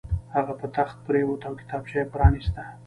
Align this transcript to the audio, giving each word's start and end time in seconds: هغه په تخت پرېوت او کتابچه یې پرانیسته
هغه 0.35 0.53
په 0.59 0.67
تخت 0.75 0.95
پرېوت 1.05 1.41
او 1.47 1.53
کتابچه 1.61 1.95
یې 1.99 2.09
پرانیسته 2.13 2.61